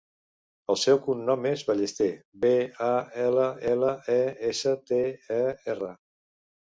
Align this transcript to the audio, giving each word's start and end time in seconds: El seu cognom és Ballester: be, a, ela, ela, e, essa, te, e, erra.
El 0.73 0.77
seu 0.83 0.99
cognom 1.07 1.43
és 1.49 1.63
Ballester: 1.67 2.07
be, 2.45 2.53
a, 2.85 2.87
ela, 3.25 3.43
ela, 3.73 3.91
e, 4.15 4.23
essa, 4.49 4.73
te, 4.93 4.99
e, 5.37 5.39
erra. 5.75 5.91